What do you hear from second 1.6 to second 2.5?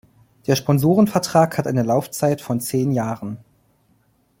eine Laufzeit